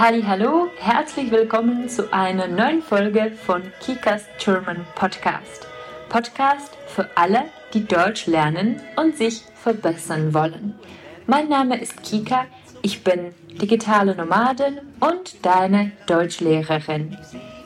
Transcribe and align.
Halli, 0.00 0.22
hallo, 0.22 0.68
herzlich 0.78 1.32
willkommen 1.32 1.88
zu 1.88 2.12
einer 2.12 2.46
neuen 2.46 2.82
Folge 2.82 3.32
von 3.44 3.62
Kikas 3.80 4.26
German 4.38 4.86
Podcast. 4.94 5.66
Podcast 6.08 6.78
für 6.86 7.10
alle, 7.16 7.46
die 7.74 7.84
Deutsch 7.84 8.26
lernen 8.26 8.80
und 8.94 9.16
sich 9.16 9.42
verbessern 9.56 10.32
wollen. 10.32 10.78
Mein 11.26 11.48
Name 11.48 11.80
ist 11.80 12.00
Kika, 12.04 12.46
ich 12.80 13.02
bin 13.02 13.34
digitale 13.60 14.14
Nomadin 14.14 14.78
und 15.00 15.44
deine 15.44 15.90
Deutschlehrerin. 16.06 17.18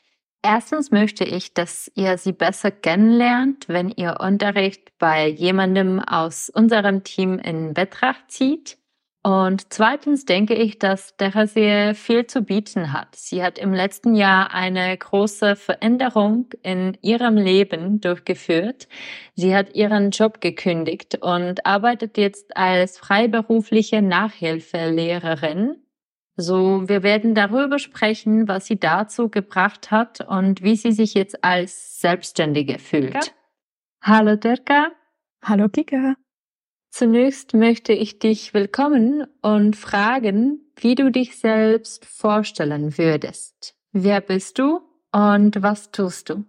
Erstens 0.45 0.91
möchte 0.91 1.23
ich, 1.23 1.53
dass 1.53 1.89
ihr 1.95 2.17
sie 2.17 2.33
besser 2.33 2.69
kennenlernt, 2.69 3.69
wenn 3.69 3.89
ihr 3.89 4.17
Unterricht 4.19 4.91
bei 4.99 5.27
jemandem 5.29 6.01
aus 6.01 6.49
unserem 6.49 7.05
Team 7.05 7.39
in 7.39 7.73
Betracht 7.73 8.29
zieht. 8.29 8.77
Und 9.25 9.71
zweitens 9.71 10.25
denke 10.25 10.53
ich, 10.53 10.79
dass 10.79 11.15
Therese 11.15 11.93
viel 11.95 12.27
zu 12.27 12.41
bieten 12.41 12.91
hat. 12.91 13.15
Sie 13.15 13.41
hat 13.41 13.57
im 13.57 13.73
letzten 13.73 14.15
Jahr 14.15 14.53
eine 14.53 14.97
große 14.97 15.55
Veränderung 15.55 16.49
in 16.61 16.97
ihrem 17.01 17.37
Leben 17.37 18.01
durchgeführt. 18.01 18.89
Sie 19.35 19.55
hat 19.55 19.75
ihren 19.75 20.11
Job 20.11 20.41
gekündigt 20.41 21.19
und 21.21 21.65
arbeitet 21.65 22.17
jetzt 22.17 22.57
als 22.57 22.97
freiberufliche 22.97 24.01
Nachhilfelehrerin. 24.01 25.82
So, 26.35 26.89
wir 26.89 27.03
werden 27.03 27.35
darüber 27.35 27.77
sprechen, 27.77 28.47
was 28.47 28.65
sie 28.65 28.79
dazu 28.79 29.29
gebracht 29.29 29.91
hat 29.91 30.21
und 30.21 30.63
wie 30.63 30.75
sie 30.75 30.91
sich 30.91 31.13
jetzt 31.13 31.43
als 31.43 32.01
Selbstständige 32.01 32.79
fühlt. 32.79 33.13
Ja. 33.13 33.21
Hallo 34.01 34.35
Dirka. 34.35 34.87
Hallo 35.43 35.69
Kika. 35.69 36.15
Zunächst 36.89 37.53
möchte 37.53 37.93
ich 37.93 38.19
dich 38.19 38.53
willkommen 38.53 39.27
und 39.41 39.75
fragen, 39.75 40.59
wie 40.75 40.95
du 40.95 41.11
dich 41.11 41.37
selbst 41.37 42.05
vorstellen 42.05 42.97
würdest. 42.97 43.75
Wer 43.91 44.21
bist 44.21 44.57
du 44.57 44.81
und 45.11 45.61
was 45.61 45.91
tust 45.91 46.29
du? 46.29 46.45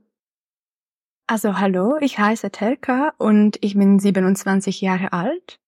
Also 1.27 1.59
hallo, 1.59 1.97
ich 2.01 2.19
heiße 2.19 2.51
Telka 2.51 3.13
und 3.19 3.59
ich 3.63 3.75
bin 3.75 3.99
27 3.99 4.81
Jahre 4.81 5.13
alt. 5.13 5.59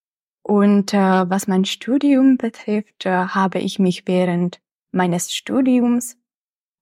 Und 0.46 0.94
äh, 0.94 1.28
was 1.28 1.48
mein 1.48 1.64
Studium 1.64 2.36
betrifft, 2.36 3.04
äh, 3.04 3.10
habe 3.10 3.58
ich 3.58 3.78
mich 3.78 4.06
während 4.06 4.60
meines 4.92 5.34
Studiums 5.34 6.16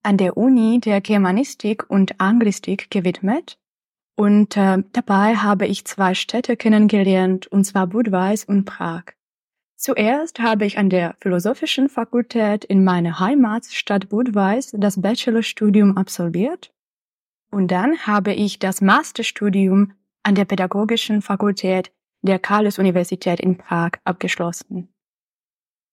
an 0.02 0.18
der 0.18 0.36
Uni 0.36 0.80
der 0.80 1.00
Germanistik 1.00 1.88
und 1.88 2.20
Anglistik 2.20 2.90
gewidmet 2.90 3.58
und 4.16 4.56
äh, 4.56 4.82
dabei 4.92 5.36
habe 5.36 5.66
ich 5.66 5.84
zwei 5.84 6.14
Städte 6.14 6.56
kennengelernt, 6.56 7.46
und 7.48 7.64
zwar 7.64 7.86
Budweis 7.86 8.44
und 8.44 8.64
Prag. 8.64 9.04
Zuerst 9.76 10.38
habe 10.40 10.64
ich 10.64 10.78
an 10.78 10.88
der 10.88 11.16
Philosophischen 11.20 11.88
Fakultät 11.88 12.64
in 12.64 12.84
meiner 12.84 13.18
Heimatstadt 13.18 14.08
Budweis 14.08 14.72
das 14.76 15.00
Bachelorstudium 15.00 15.96
absolviert. 15.96 16.72
Und 17.50 17.70
dann 17.70 17.98
habe 18.06 18.32
ich 18.32 18.58
das 18.58 18.80
Masterstudium 18.80 19.92
an 20.22 20.34
der 20.36 20.44
Pädagogischen 20.44 21.20
Fakultät 21.20 21.92
der 22.26 22.38
Karls-Universität 22.38 23.40
in 23.40 23.56
Prag 23.56 23.92
abgeschlossen. 24.04 24.88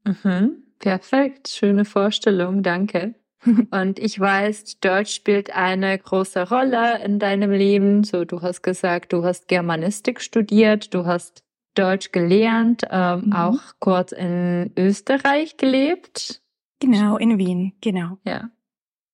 Mhm, 0.04 0.64
perfekt, 0.80 1.50
schöne 1.50 1.86
Vorstellung, 1.86 2.64
danke. 2.64 3.16
Und 3.72 4.00
ich 4.00 4.20
weiß, 4.20 4.80
Deutsch 4.80 5.14
spielt 5.14 5.56
eine 5.56 5.98
große 5.98 6.50
Rolle 6.50 7.04
in 7.04 7.20
deinem 7.20 7.52
Leben. 7.52 8.04
So, 8.04 8.24
du 8.24 8.42
hast 8.42 8.62
gesagt, 8.62 9.14
du 9.14 9.24
hast 9.24 9.48
Germanistik 9.48 10.22
studiert, 10.22 10.94
du 10.94 11.06
hast 11.06 11.44
Deutsch 11.74 12.12
gelernt, 12.12 12.84
ähm, 12.90 13.28
mhm. 13.28 13.34
auch 13.34 13.60
kurz 13.80 14.12
in 14.12 14.72
Österreich 14.78 15.58
gelebt. 15.58 16.42
Genau, 16.80 17.18
in 17.18 17.38
Wien, 17.38 17.74
genau. 17.82 18.18
Ja. 18.26 18.50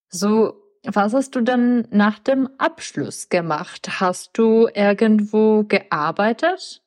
So, 0.10 0.54
was 0.84 1.14
hast 1.14 1.36
du 1.36 1.42
dann 1.42 1.88
nach 1.92 2.20
dem 2.20 2.50
Abschluss 2.58 3.30
gemacht? 3.30 4.00
Hast 4.00 4.38
du 4.38 4.68
irgendwo 4.74 5.64
gearbeitet? 5.64 6.82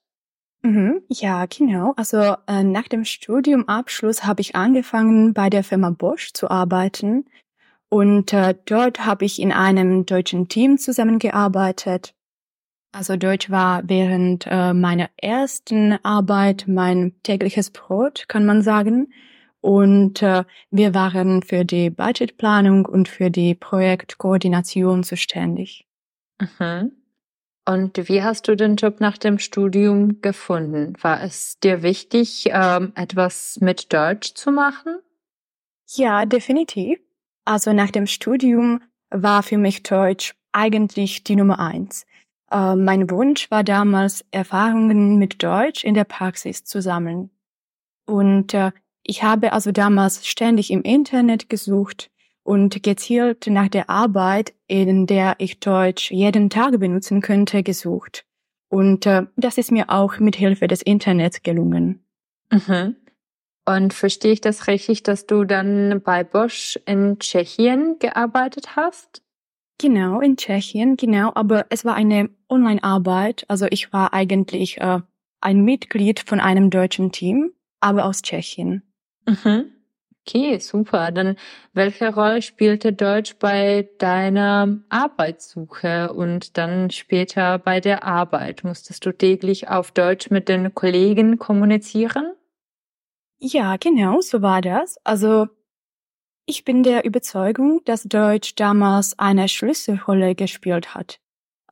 Mhm, 0.63 1.03
ja, 1.09 1.47
genau. 1.47 1.95
Also 1.97 2.37
äh, 2.47 2.63
nach 2.63 2.89
dem 2.89 3.05
Studiumabschluss 3.05 4.25
habe 4.25 4.43
ich 4.43 4.55
angefangen, 4.55 5.33
bei 5.33 5.49
der 5.49 5.65
Firma 5.65 5.91
Bosch 5.91 6.33
zu 6.33 6.51
arbeiten. 6.51 7.25
Und 7.89 8.33
äh, 8.33 8.55
dort 8.67 9.05
habe 9.05 9.25
ich 9.25 9.41
in 9.41 9.53
einem 9.53 10.07
deutschen 10.07 10.49
Team 10.49 10.79
zusammengearbeitet. 10.79 12.15
Also 12.93 13.17
Deutsch 13.17 13.51
war 13.51 13.83
während 13.89 14.47
äh, 14.49 14.75
meiner 14.75 15.09
ersten 15.17 15.93
Arbeit 16.05 16.65
mein 16.67 17.15
tägliches 17.23 17.71
Brot, 17.71 18.25
kann 18.29 18.45
man 18.45 18.63
sagen. 18.63 19.13
Und 19.61 20.23
äh, 20.23 20.45
wir 20.71 20.95
waren 20.95 21.43
für 21.43 21.65
die 21.65 21.91
Budgetplanung 21.91 22.87
und 22.87 23.09
für 23.09 23.31
die 23.31 23.55
Projektkoordination 23.55 25.05
zuständig. 25.05 25.87
Mhm. 26.41 27.00
Und 27.71 28.09
wie 28.09 28.25
hast 28.25 28.49
du 28.49 28.57
den 28.57 28.75
Job 28.75 28.99
nach 28.99 29.17
dem 29.17 29.39
Studium 29.39 30.21
gefunden? 30.23 30.95
War 31.03 31.23
es 31.23 31.61
dir 31.61 31.85
wichtig, 31.85 32.51
ähm, 32.53 32.91
etwas 32.97 33.59
mit 33.61 33.93
Deutsch 33.93 34.35
zu 34.35 34.51
machen? 34.51 34.99
Ja, 35.95 36.27
definitiv. 36.27 36.99
Also 37.45 37.73
nach 37.73 37.93
dem 37.93 38.09
Studium 38.09 38.83
war 39.11 39.45
für 39.45 39.57
mich 39.57 39.85
Deutsch 39.85 40.35
eigentlich 40.51 41.23
die 41.23 41.37
Nummer 41.37 41.61
eins. 41.61 42.07
Äh, 42.51 42.75
mein 42.75 43.09
Wunsch 43.09 43.53
war 43.53 43.63
damals, 43.63 44.25
Erfahrungen 44.33 45.19
mit 45.19 45.41
Deutsch 45.41 45.85
in 45.85 45.95
der 45.95 46.03
Praxis 46.03 46.65
zu 46.65 46.83
sammeln. 46.83 47.31
Und 48.05 48.53
äh, 48.53 48.73
ich 49.05 49.23
habe 49.23 49.53
also 49.53 49.71
damals 49.71 50.27
ständig 50.27 50.73
im 50.73 50.83
Internet 50.83 51.49
gesucht 51.49 52.11
und 52.51 52.83
gezielt 52.83 53.47
nach 53.47 53.69
der 53.69 53.89
Arbeit, 53.89 54.55
in 54.67 55.07
der 55.07 55.37
ich 55.39 55.61
Deutsch 55.61 56.11
jeden 56.11 56.51
Tag 56.51 56.81
benutzen 56.81 57.21
könnte, 57.21 57.63
gesucht. 57.63 58.25
Und 58.69 59.07
äh, 59.07 59.27
das 59.37 59.57
ist 59.57 59.71
mir 59.71 59.89
auch 59.89 60.19
mit 60.19 60.35
Hilfe 60.35 60.67
des 60.67 60.83
Internets 60.83 61.45
gelungen. 61.45 62.05
Mhm. 62.51 62.97
Und 63.67 63.95
verstehe 63.95 64.33
ich 64.33 64.41
das 64.41 64.67
richtig, 64.67 65.05
dass 65.05 65.27
du 65.27 65.45
dann 65.45 66.03
bei 66.05 66.25
Bosch 66.25 66.77
in 66.87 67.21
Tschechien 67.21 68.01
gearbeitet 68.01 68.75
hast? 68.75 69.23
Genau, 69.79 70.21
in 70.21 70.37
Tschechien, 70.37 70.97
genau. 70.97 71.31
Aber 71.37 71.67
es 71.71 71.85
war 71.85 71.95
eine 71.95 72.31
Online-Arbeit. 72.49 73.45
Also 73.47 73.69
ich 73.71 73.93
war 73.93 74.13
eigentlich 74.13 74.79
äh, 74.79 74.99
ein 75.41 75.61
Mitglied 75.63 76.19
von 76.19 76.41
einem 76.41 76.71
deutschen 76.71 77.13
Team, 77.13 77.53
aber 77.79 78.07
aus 78.07 78.23
Tschechien. 78.23 78.83
Mhm. 79.29 79.71
Okay, 80.33 80.61
super. 80.61 81.11
Dann 81.11 81.35
welche 81.73 82.15
Rolle 82.15 82.41
spielte 82.41 82.93
Deutsch 82.93 83.35
bei 83.41 83.89
deiner 83.99 84.79
Arbeitssuche 84.89 86.13
und 86.13 86.57
dann 86.57 86.91
später 86.91 87.59
bei 87.59 87.81
der 87.81 88.05
Arbeit? 88.05 88.63
Musstest 88.63 89.05
du 89.05 89.13
täglich 89.13 89.69
auf 89.69 89.91
Deutsch 89.91 90.31
mit 90.31 90.49
den 90.49 90.73
Kollegen 90.73 91.39
kommunizieren? 91.39 92.33
Ja, 93.41 93.77
genau, 93.77 94.21
so 94.21 94.41
war 94.41 94.61
das. 94.61 94.99
Also 95.03 95.49
ich 96.47 96.65
bin 96.65 96.85
der 96.85 97.05
Überzeugung, 97.05 97.81
dass 97.85 98.05
Deutsch 98.05 98.55
damals 98.55 99.19
eine 99.19 99.49
Schlüsselrolle 99.49 100.37
gespielt 100.37 100.95
hat. 100.95 101.19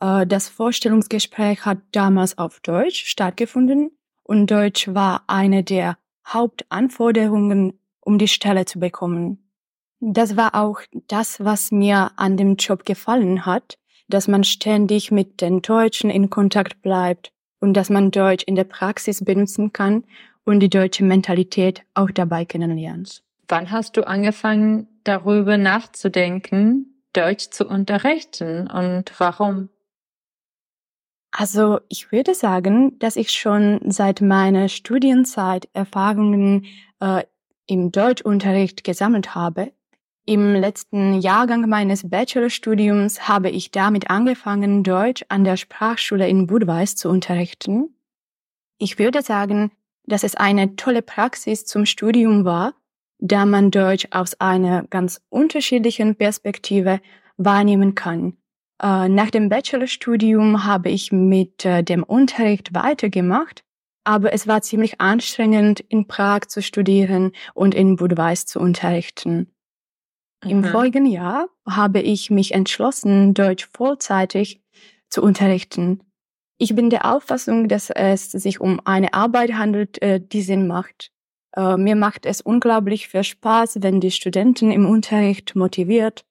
Äh, 0.00 0.26
das 0.26 0.48
Vorstellungsgespräch 0.48 1.64
hat 1.64 1.78
damals 1.92 2.38
auf 2.38 2.58
Deutsch 2.58 3.04
stattgefunden 3.04 3.92
und 4.24 4.50
Deutsch 4.50 4.88
war 4.88 5.22
eine 5.28 5.62
der 5.62 5.96
Hauptanforderungen 6.26 7.78
um 8.08 8.16
die 8.16 8.26
Stelle 8.26 8.64
zu 8.64 8.80
bekommen. 8.80 9.50
Das 10.00 10.34
war 10.38 10.54
auch 10.54 10.80
das, 11.08 11.44
was 11.44 11.70
mir 11.70 12.12
an 12.16 12.38
dem 12.38 12.56
Job 12.56 12.86
gefallen 12.86 13.44
hat, 13.44 13.78
dass 14.08 14.28
man 14.28 14.44
ständig 14.44 15.10
mit 15.10 15.42
den 15.42 15.60
Deutschen 15.60 16.08
in 16.08 16.30
Kontakt 16.30 16.80
bleibt 16.80 17.32
und 17.60 17.74
dass 17.74 17.90
man 17.90 18.10
Deutsch 18.10 18.44
in 18.44 18.54
der 18.54 18.64
Praxis 18.64 19.22
benutzen 19.22 19.74
kann 19.74 20.04
und 20.44 20.60
die 20.60 20.70
deutsche 20.70 21.04
Mentalität 21.04 21.82
auch 21.92 22.10
dabei 22.10 22.46
kennenlernt. 22.46 23.22
Wann 23.46 23.70
hast 23.70 23.98
du 23.98 24.06
angefangen, 24.06 24.88
darüber 25.04 25.58
nachzudenken, 25.58 27.02
Deutsch 27.12 27.50
zu 27.50 27.66
unterrichten 27.66 28.70
und 28.70 29.12
warum? 29.18 29.68
Also 31.30 31.80
ich 31.90 32.10
würde 32.10 32.34
sagen, 32.34 32.98
dass 33.00 33.16
ich 33.16 33.30
schon 33.32 33.80
seit 33.84 34.22
meiner 34.22 34.70
Studienzeit 34.70 35.68
Erfahrungen 35.74 36.64
äh, 37.00 37.24
im 37.68 37.92
Deutschunterricht 37.92 38.82
gesammelt 38.82 39.36
habe. 39.36 39.72
Im 40.26 40.54
letzten 40.54 41.20
Jahrgang 41.20 41.68
meines 41.68 42.10
Bachelorstudiums 42.10 43.28
habe 43.28 43.48
ich 43.50 43.70
damit 43.70 44.10
angefangen, 44.10 44.82
Deutsch 44.82 45.24
an 45.28 45.44
der 45.44 45.56
Sprachschule 45.56 46.28
in 46.28 46.46
Budweis 46.46 46.96
zu 46.96 47.08
unterrichten. 47.08 47.94
Ich 48.78 48.98
würde 48.98 49.22
sagen, 49.22 49.70
dass 50.04 50.24
es 50.24 50.34
eine 50.34 50.76
tolle 50.76 51.02
Praxis 51.02 51.64
zum 51.64 51.86
Studium 51.86 52.44
war, 52.44 52.74
da 53.18 53.46
man 53.46 53.70
Deutsch 53.70 54.08
aus 54.10 54.40
einer 54.40 54.84
ganz 54.84 55.20
unterschiedlichen 55.28 56.16
Perspektive 56.16 57.00
wahrnehmen 57.36 57.94
kann. 57.94 58.36
Äh, 58.82 59.08
nach 59.08 59.30
dem 59.30 59.48
Bachelorstudium 59.48 60.64
habe 60.64 60.90
ich 60.90 61.10
mit 61.10 61.64
äh, 61.64 61.82
dem 61.82 62.02
Unterricht 62.02 62.74
weitergemacht, 62.74 63.64
aber 64.08 64.32
es 64.32 64.46
war 64.46 64.62
ziemlich 64.62 65.02
anstrengend, 65.02 65.80
in 65.80 66.06
Prag 66.06 66.46
zu 66.48 66.62
studieren 66.62 67.32
und 67.52 67.74
in 67.74 67.96
Budweis 67.96 68.46
zu 68.46 68.58
unterrichten. 68.58 69.52
Mhm. 70.42 70.50
Im 70.50 70.64
vorigen 70.64 71.04
Jahr 71.04 71.48
habe 71.68 72.00
ich 72.00 72.30
mich 72.30 72.54
entschlossen, 72.54 73.34
Deutsch 73.34 73.68
vollzeitig 73.70 74.62
zu 75.10 75.22
unterrichten. 75.22 76.00
Ich 76.56 76.74
bin 76.74 76.88
der 76.88 77.04
Auffassung, 77.04 77.68
dass 77.68 77.90
es 77.90 78.30
sich 78.32 78.62
um 78.62 78.80
eine 78.86 79.12
Arbeit 79.12 79.52
handelt, 79.52 80.00
äh, 80.00 80.18
die 80.20 80.42
Sinn 80.42 80.66
macht. 80.66 81.12
Mir 81.56 81.96
macht 81.96 82.24
es 82.24 82.40
unglaublich 82.40 83.08
viel 83.08 83.24
Spaß, 83.24 83.82
wenn 83.82 84.00
die 84.00 84.12
Studenten 84.12 84.70
im 84.70 84.86
Unterricht 84.86 85.56
motiviert 85.56 86.24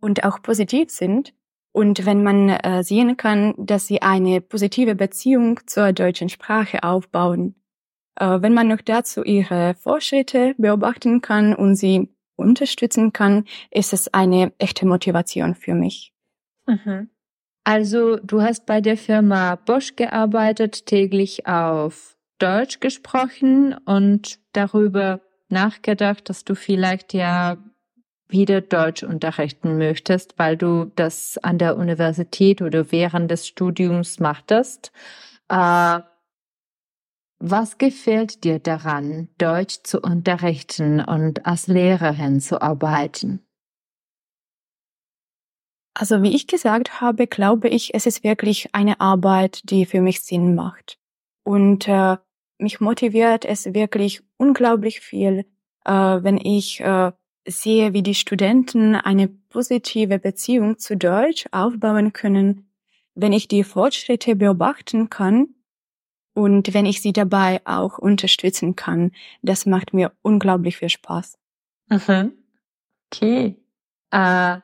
und 0.00 0.24
auch 0.24 0.40
positiv 0.40 0.90
sind 0.90 1.34
und 1.76 2.06
wenn 2.06 2.22
man 2.22 2.48
äh, 2.48 2.82
sehen 2.82 3.18
kann, 3.18 3.52
dass 3.58 3.86
sie 3.86 4.00
eine 4.00 4.40
positive 4.40 4.94
Beziehung 4.94 5.60
zur 5.66 5.92
deutschen 5.92 6.30
Sprache 6.30 6.82
aufbauen, 6.82 7.54
äh, 8.18 8.40
wenn 8.40 8.54
man 8.54 8.68
noch 8.68 8.80
dazu 8.80 9.22
ihre 9.22 9.74
Fortschritte 9.74 10.54
beobachten 10.56 11.20
kann 11.20 11.54
und 11.54 11.74
sie 11.74 12.08
unterstützen 12.34 13.12
kann, 13.12 13.44
ist 13.70 13.92
es 13.92 14.08
eine 14.14 14.54
echte 14.56 14.86
Motivation 14.86 15.54
für 15.54 15.74
mich. 15.74 16.14
Mhm. 16.66 17.10
Also 17.64 18.16
du 18.16 18.40
hast 18.40 18.64
bei 18.64 18.80
der 18.80 18.96
Firma 18.96 19.56
Bosch 19.56 19.96
gearbeitet, 19.96 20.86
täglich 20.86 21.46
auf 21.46 22.16
Deutsch 22.38 22.80
gesprochen 22.80 23.76
und 23.84 24.38
darüber 24.54 25.20
nachgedacht, 25.50 26.30
dass 26.30 26.42
du 26.42 26.54
vielleicht 26.54 27.12
ja 27.12 27.58
wieder 28.28 28.60
Deutsch 28.60 29.02
unterrichten 29.02 29.78
möchtest, 29.78 30.38
weil 30.38 30.56
du 30.56 30.90
das 30.96 31.38
an 31.38 31.58
der 31.58 31.76
Universität 31.76 32.62
oder 32.62 32.90
während 32.90 33.30
des 33.30 33.46
Studiums 33.46 34.18
machtest. 34.18 34.92
Äh, 35.48 36.00
was 37.38 37.78
gefällt 37.78 38.44
dir 38.44 38.58
daran, 38.58 39.28
Deutsch 39.38 39.80
zu 39.82 40.00
unterrichten 40.00 41.00
und 41.00 41.44
als 41.44 41.66
Lehrerin 41.66 42.40
zu 42.40 42.62
arbeiten? 42.62 43.46
Also 45.98 46.22
wie 46.22 46.34
ich 46.34 46.46
gesagt 46.46 47.00
habe, 47.00 47.26
glaube 47.26 47.68
ich, 47.68 47.94
es 47.94 48.06
ist 48.06 48.22
wirklich 48.24 48.74
eine 48.74 49.00
Arbeit, 49.00 49.70
die 49.70 49.86
für 49.86 50.00
mich 50.00 50.22
Sinn 50.22 50.54
macht. 50.54 50.98
Und 51.42 51.88
äh, 51.88 52.16
mich 52.58 52.80
motiviert 52.80 53.44
es 53.44 53.72
wirklich 53.72 54.22
unglaublich 54.36 55.00
viel, 55.00 55.46
äh, 55.84 55.92
wenn 55.92 56.38
ich 56.38 56.80
äh, 56.80 57.12
sehe, 57.46 57.92
wie 57.92 58.02
die 58.02 58.14
Studenten 58.14 58.94
eine 58.94 59.28
positive 59.28 60.18
Beziehung 60.18 60.78
zu 60.78 60.96
Deutsch 60.96 61.46
aufbauen 61.52 62.12
können, 62.12 62.68
wenn 63.14 63.32
ich 63.32 63.48
die 63.48 63.64
Fortschritte 63.64 64.36
beobachten 64.36 65.08
kann 65.10 65.48
und 66.34 66.74
wenn 66.74 66.86
ich 66.86 67.00
sie 67.00 67.12
dabei 67.12 67.60
auch 67.64 67.98
unterstützen 67.98 68.76
kann. 68.76 69.12
Das 69.42 69.64
macht 69.64 69.94
mir 69.94 70.12
unglaublich 70.22 70.76
viel 70.76 70.90
Spaß. 70.90 71.38
Mhm. 71.88 72.32
Okay. 73.10 73.56
Äh, 74.10 74.58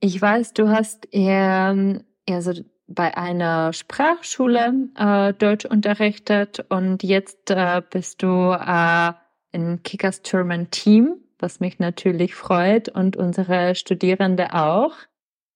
ich 0.00 0.20
weiß, 0.20 0.54
du 0.54 0.68
hast 0.68 1.08
eher, 1.12 2.02
also 2.28 2.52
bei 2.86 3.16
einer 3.16 3.72
Sprachschule 3.72 4.90
äh, 4.96 5.32
Deutsch 5.34 5.64
unterrichtet 5.64 6.64
und 6.68 7.02
jetzt 7.02 7.50
äh, 7.50 7.82
bist 7.88 8.22
du 8.22 8.52
äh, 8.52 9.12
in 9.52 9.82
Kickers 9.82 10.22
German 10.22 10.70
Team 10.70 11.23
was 11.44 11.60
mich 11.60 11.78
natürlich 11.78 12.34
freut 12.34 12.88
und 12.88 13.16
unsere 13.16 13.74
Studierende 13.74 14.54
auch. 14.54 14.96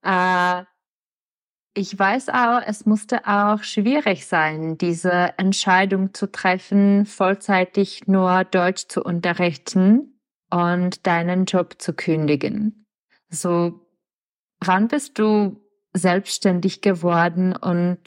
Äh, 0.04 0.64
ich 1.74 1.98
weiß 1.98 2.28
auch, 2.28 2.60
es 2.66 2.84
musste 2.84 3.26
auch 3.26 3.62
schwierig 3.62 4.26
sein, 4.26 4.76
diese 4.76 5.32
Entscheidung 5.38 6.12
zu 6.12 6.30
treffen, 6.30 7.06
vollzeitig 7.06 8.06
nur 8.06 8.44
Deutsch 8.44 8.88
zu 8.88 9.02
unterrichten 9.02 10.20
und 10.50 11.06
deinen 11.06 11.46
Job 11.46 11.76
zu 11.78 11.94
kündigen. 11.94 12.86
So, 13.30 13.80
wann 14.60 14.88
bist 14.88 15.18
du 15.18 15.58
selbstständig 15.94 16.82
geworden 16.82 17.56
und 17.56 17.98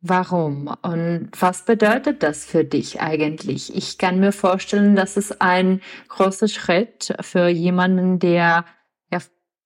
Warum 0.00 0.72
und 0.82 1.30
was 1.40 1.64
bedeutet 1.64 2.22
das 2.22 2.44
für 2.44 2.64
dich 2.64 3.00
eigentlich? 3.00 3.74
Ich 3.74 3.98
kann 3.98 4.20
mir 4.20 4.30
vorstellen, 4.30 4.94
dass 4.94 5.16
es 5.16 5.40
ein 5.40 5.80
großer 6.08 6.46
Schritt 6.46 7.16
für 7.20 7.48
jemanden, 7.48 8.20
der 8.20 8.64
ja 9.10 9.18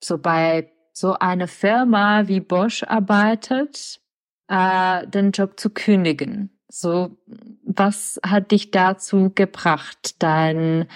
so 0.03 0.17
bei 0.17 0.71
so 0.91 1.13
einer 1.13 1.47
Firma 1.47 2.27
wie 2.27 2.39
Bosch 2.39 2.81
arbeitet, 2.81 4.01
äh, 4.47 5.07
den 5.07 5.31
Job 5.31 5.59
zu 5.59 5.69
kündigen. 5.69 6.59
So, 6.67 7.15
was 7.63 8.19
hat 8.25 8.51
dich 8.51 8.71
dazu 8.71 9.31
gebracht, 9.35 10.21
deinen 10.23 10.87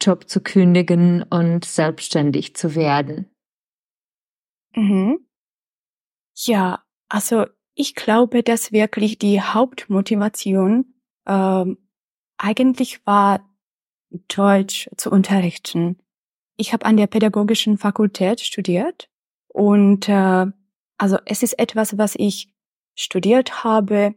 Job 0.00 0.28
zu 0.28 0.40
kündigen 0.40 1.24
und 1.24 1.64
selbstständig 1.64 2.54
zu 2.54 2.76
werden? 2.76 3.28
Mhm. 4.76 5.18
Ja, 6.36 6.84
also 7.08 7.46
ich 7.74 7.94
glaube, 7.94 8.42
dass 8.42 8.72
wirklich 8.72 9.18
die 9.18 9.40
Hauptmotivation 9.40 10.94
ähm, 11.26 11.78
eigentlich 12.38 13.06
war, 13.06 13.48
Deutsch 14.28 14.88
zu 14.96 15.10
unterrichten. 15.10 15.98
Ich 16.56 16.72
habe 16.72 16.86
an 16.86 16.96
der 16.96 17.08
pädagogischen 17.08 17.78
Fakultät 17.78 18.40
studiert 18.40 19.08
und 19.48 20.08
äh, 20.08 20.46
also 20.98 21.18
es 21.26 21.42
ist 21.42 21.58
etwas, 21.58 21.98
was 21.98 22.14
ich 22.16 22.52
studiert 22.94 23.64
habe. 23.64 24.14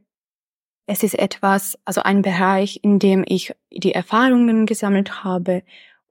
Es 0.86 1.04
ist 1.04 1.16
etwas, 1.16 1.78
also 1.84 2.02
ein 2.04 2.22
Bereich, 2.22 2.80
in 2.84 3.00
dem 3.00 3.26
ich 3.28 3.54
die 3.72 3.94
Erfahrungen 3.94 4.66
gesammelt 4.66 5.24
habe. 5.24 5.64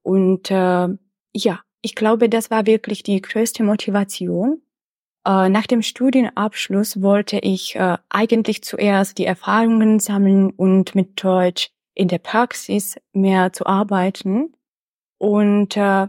Und 0.02 0.50
äh, 0.50 0.88
ja, 1.32 1.60
ich 1.80 1.94
glaube, 1.94 2.28
das 2.28 2.50
war 2.50 2.66
wirklich 2.66 3.02
die 3.02 3.22
größte 3.22 3.62
Motivation. 3.62 4.60
Äh, 5.26 5.48
nach 5.48 5.66
dem 5.66 5.82
Studienabschluss 5.82 7.02
wollte 7.02 7.38
ich 7.38 7.74
äh, 7.74 7.98
eigentlich 8.08 8.62
zuerst 8.62 9.18
die 9.18 9.26
Erfahrungen 9.26 9.98
sammeln 9.98 10.50
und 10.50 10.94
mit 10.94 11.22
Deutsch 11.22 11.70
in 11.94 12.06
der 12.06 12.18
Praxis 12.18 12.96
mehr 13.12 13.52
zu 13.52 13.66
arbeiten. 13.66 14.54
Und 15.18 15.76
äh, 15.76 16.06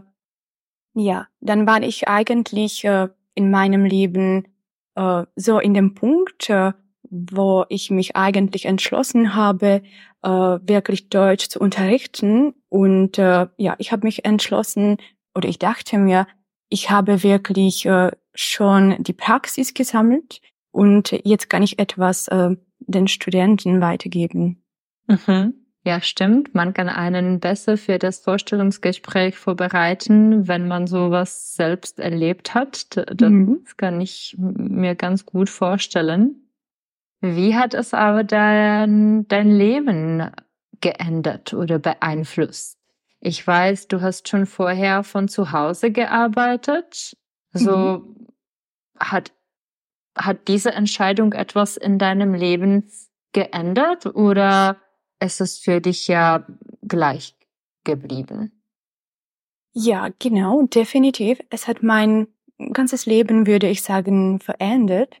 ja, 0.94 1.26
dann 1.40 1.66
war 1.66 1.82
ich 1.82 2.06
eigentlich 2.06 2.84
äh, 2.84 3.08
in 3.34 3.50
meinem 3.50 3.84
Leben 3.84 4.46
äh, 4.94 5.24
so 5.34 5.58
in 5.58 5.74
dem 5.74 5.94
Punkt, 5.94 6.48
äh, 6.48 6.72
wo 7.10 7.64
ich 7.70 7.90
mich 7.90 8.14
eigentlich 8.14 8.66
entschlossen 8.66 9.34
habe, 9.34 9.82
äh, 10.22 10.28
wirklich 10.28 11.08
Deutsch 11.08 11.48
zu 11.48 11.58
unterrichten. 11.58 12.54
Und 12.68 13.18
äh, 13.18 13.48
ja, 13.56 13.74
ich 13.78 13.90
habe 13.90 14.06
mich 14.06 14.24
entschlossen 14.24 14.98
oder 15.34 15.48
ich 15.48 15.58
dachte 15.58 15.98
mir, 15.98 16.28
ich 16.68 16.90
habe 16.90 17.22
wirklich 17.22 17.86
äh, 17.86 18.12
schon 18.34 19.02
die 19.02 19.12
Praxis 19.12 19.74
gesammelt 19.74 20.40
und 20.70 21.12
jetzt 21.24 21.50
kann 21.50 21.62
ich 21.62 21.78
etwas 21.78 22.28
äh, 22.28 22.56
den 22.80 23.08
Studenten 23.08 23.80
weitergeben. 23.80 24.62
Mhm. 25.06 25.54
Ja, 25.84 26.02
stimmt. 26.02 26.54
Man 26.54 26.74
kann 26.74 26.88
einen 26.88 27.40
besser 27.40 27.78
für 27.78 27.98
das 27.98 28.20
Vorstellungsgespräch 28.20 29.38
vorbereiten, 29.38 30.46
wenn 30.46 30.68
man 30.68 30.86
sowas 30.86 31.54
selbst 31.54 31.98
erlebt 31.98 32.54
hat. 32.54 32.96
Das 32.96 33.30
mhm. 33.30 33.64
kann 33.76 34.00
ich 34.00 34.36
mir 34.38 34.94
ganz 34.94 35.24
gut 35.24 35.48
vorstellen. 35.48 36.48
Wie 37.20 37.56
hat 37.56 37.74
es 37.74 37.94
aber 37.94 38.22
dein, 38.22 39.26
dein 39.28 39.50
Leben 39.50 40.30
geändert 40.80 41.54
oder 41.54 41.78
beeinflusst? 41.78 42.78
Ich 43.20 43.44
weiß, 43.44 43.88
du 43.88 44.00
hast 44.00 44.28
schon 44.28 44.46
vorher 44.46 45.02
von 45.02 45.26
zu 45.26 45.50
Hause 45.50 45.90
gearbeitet. 45.90 47.16
So, 47.52 47.76
mhm 47.76 48.18
hat, 49.00 49.32
hat 50.16 50.48
diese 50.48 50.72
Entscheidung 50.72 51.32
etwas 51.32 51.76
in 51.76 51.98
deinem 51.98 52.34
Leben 52.34 52.90
geändert 53.32 54.06
oder 54.06 54.78
ist 55.20 55.40
es 55.40 55.58
für 55.58 55.80
dich 55.80 56.08
ja 56.08 56.46
gleich 56.82 57.36
geblieben? 57.84 58.52
Ja, 59.72 60.08
genau, 60.18 60.62
definitiv. 60.62 61.38
Es 61.50 61.68
hat 61.68 61.82
mein 61.82 62.28
ganzes 62.72 63.06
Leben, 63.06 63.46
würde 63.46 63.68
ich 63.68 63.82
sagen, 63.82 64.40
verändert. 64.40 65.20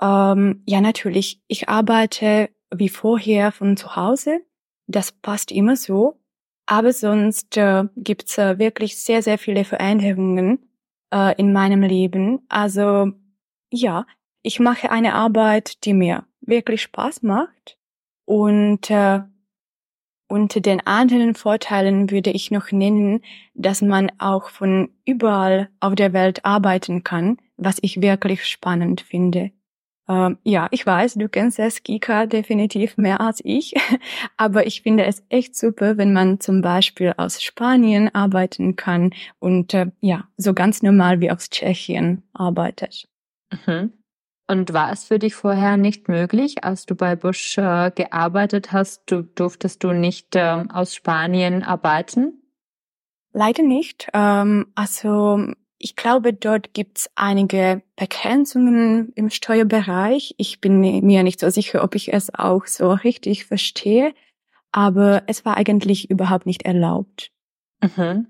Ähm, 0.00 0.62
ja, 0.66 0.80
natürlich. 0.80 1.42
Ich 1.46 1.68
arbeite 1.68 2.50
wie 2.74 2.88
vorher 2.88 3.52
von 3.52 3.76
zu 3.76 3.96
Hause. 3.96 4.42
Das 4.86 5.12
passt 5.12 5.50
immer 5.50 5.76
so. 5.76 6.20
Aber 6.66 6.92
sonst 6.92 7.56
äh, 7.56 7.84
gibt's 7.96 8.36
äh, 8.38 8.58
wirklich 8.58 8.98
sehr, 8.98 9.22
sehr 9.22 9.38
viele 9.38 9.64
Veränderungen 9.64 10.66
äh, 11.12 11.34
in 11.36 11.52
meinem 11.52 11.82
Leben. 11.82 12.40
Also 12.48 13.12
ja, 13.70 14.06
ich 14.42 14.60
mache 14.60 14.90
eine 14.90 15.14
Arbeit, 15.14 15.84
die 15.84 15.92
mir 15.92 16.24
wirklich 16.40 16.82
Spaß 16.82 17.22
macht. 17.22 17.78
Und 18.24 18.90
äh, 18.90 19.20
unter 20.28 20.60
den 20.60 20.84
anderen 20.86 21.34
Vorteilen 21.34 22.10
würde 22.10 22.30
ich 22.30 22.50
noch 22.50 22.72
nennen, 22.72 23.22
dass 23.54 23.82
man 23.82 24.10
auch 24.18 24.50
von 24.50 24.90
überall 25.04 25.68
auf 25.80 25.94
der 25.94 26.12
Welt 26.12 26.44
arbeiten 26.44 27.04
kann, 27.04 27.38
was 27.56 27.78
ich 27.82 28.02
wirklich 28.02 28.44
spannend 28.44 29.00
finde. 29.00 29.52
Ähm, 30.08 30.38
ja, 30.44 30.68
ich 30.70 30.86
weiß, 30.86 31.14
du 31.14 31.28
kennst 31.28 31.58
das 31.58 31.82
Kika 31.82 32.26
definitiv 32.26 32.96
mehr 32.96 33.20
als 33.20 33.40
ich, 33.44 33.74
aber 34.36 34.66
ich 34.66 34.82
finde 34.82 35.04
es 35.04 35.24
echt 35.28 35.56
super, 35.56 35.96
wenn 35.96 36.12
man 36.12 36.40
zum 36.40 36.62
Beispiel 36.62 37.14
aus 37.16 37.42
Spanien 37.42 38.14
arbeiten 38.14 38.76
kann 38.76 39.12
und 39.38 39.74
äh, 39.74 39.86
ja, 40.00 40.28
so 40.36 40.54
ganz 40.54 40.82
normal 40.82 41.20
wie 41.20 41.30
aus 41.30 41.50
Tschechien 41.50 42.22
arbeitet. 42.32 43.08
Mhm. 43.66 43.92
Und 44.48 44.72
war 44.72 44.92
es 44.92 45.04
für 45.04 45.18
dich 45.18 45.34
vorher 45.34 45.76
nicht 45.76 46.08
möglich, 46.08 46.62
als 46.62 46.86
du 46.86 46.94
bei 46.94 47.16
Bush 47.16 47.58
äh, 47.58 47.90
gearbeitet 47.92 48.70
hast, 48.70 49.10
du, 49.10 49.22
durftest 49.22 49.82
du 49.82 49.92
nicht 49.92 50.36
äh, 50.36 50.64
aus 50.72 50.94
Spanien 50.94 51.64
arbeiten? 51.64 52.42
Leider 53.32 53.64
nicht. 53.64 54.08
Ähm, 54.14 54.68
also 54.76 55.52
ich 55.78 55.96
glaube, 55.96 56.32
dort 56.32 56.72
gibt's 56.72 57.10
einige 57.14 57.82
Begrenzungen 57.96 59.12
im 59.14 59.30
Steuerbereich. 59.30 60.34
Ich 60.38 60.60
bin 60.60 60.80
mir 60.80 61.22
nicht 61.22 61.40
so 61.40 61.50
sicher, 61.50 61.84
ob 61.84 61.94
ich 61.94 62.12
es 62.12 62.34
auch 62.34 62.66
so 62.66 62.92
richtig 62.92 63.44
verstehe, 63.44 64.14
aber 64.72 65.24
es 65.26 65.44
war 65.44 65.56
eigentlich 65.56 66.10
überhaupt 66.10 66.46
nicht 66.46 66.62
erlaubt. 66.62 67.30
Mhm. 67.82 68.28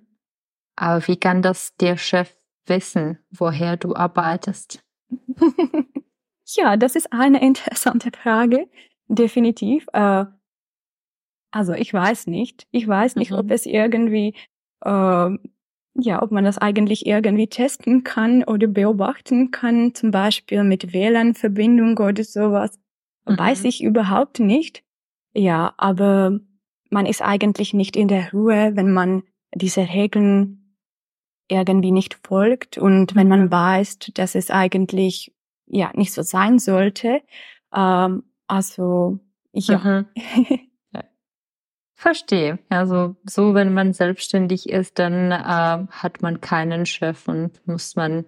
Aber 0.75 1.07
wie 1.07 1.17
kann 1.17 1.43
das 1.43 1.75
der 1.77 1.97
Chef 1.97 2.37
wissen, 2.67 3.19
woher 3.31 3.77
du 3.77 3.95
arbeitest? 3.95 4.85
ja, 6.49 6.77
das 6.77 6.97
ist 6.97 7.13
eine 7.13 7.41
interessante 7.41 8.11
Frage. 8.11 8.69
Definitiv. 9.09 9.87
Äh, 9.93 10.25
also 11.53 11.73
ich 11.73 11.95
weiß 11.95 12.27
nicht. 12.27 12.67
Ich 12.73 12.87
weiß 12.87 13.17
nicht, 13.17 13.31
mhm. 13.31 13.39
ob 13.39 13.51
es 13.53 13.67
irgendwie 13.67 14.35
äh, 14.85 15.31
ja, 15.99 16.23
ob 16.23 16.31
man 16.31 16.45
das 16.45 16.59
eigentlich 16.59 17.07
irgendwie 17.07 17.47
testen 17.47 18.05
kann 18.05 18.45
oder 18.45 18.67
beobachten 18.67 19.51
kann, 19.51 19.95
zum 19.95 20.11
Beispiel 20.11 20.63
mit 20.65 20.93
WLAN-Verbindung 20.93 21.97
oder 21.99 22.23
sowas, 22.23 22.79
mhm. 23.27 23.39
weiß 23.39 23.65
ich 23.65 23.83
überhaupt 23.83 24.41
nicht. 24.41 24.83
Ja, 25.35 25.75
aber 25.77 26.39
man 26.91 27.07
ist 27.07 27.23
eigentlich 27.23 27.75
nicht 27.75 27.97
in 27.97 28.09
der 28.09 28.33
Ruhe, 28.33 28.73
wenn 28.75 28.93
man 28.93 29.23
diese 29.55 29.89
Regeln 29.89 30.75
irgendwie 31.49 31.93
nicht 31.93 32.19
folgt 32.27 32.79
und 32.79 33.15
wenn 33.15 33.29
man 33.29 33.51
weiß, 33.51 33.99
dass 34.15 34.35
es 34.35 34.51
eigentlich 34.51 35.33
ja 35.67 35.91
nicht 35.95 36.13
so 36.13 36.23
sein 36.23 36.59
sollte. 36.59 37.23
Ähm, 37.75 38.25
also 38.47 39.19
ja. 39.53 39.79
Mhm. 39.79 40.07
Verstehe. 41.99 42.59
Also 42.69 43.17
so, 43.25 43.55
wenn 43.55 43.73
man 43.73 43.95
selbstständig 43.95 44.69
ist, 44.69 44.99
dann 44.99 45.33
äh, 45.33 45.87
hat 45.91 46.21
man 46.21 46.43
keinen 46.43 46.85
Chef 46.85 47.27
und 47.27 47.67
muss 47.67 47.97
man 47.97 48.27